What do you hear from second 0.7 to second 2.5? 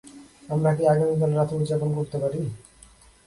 কি আগামীকাল রাতে উদযাপন করতে পারি?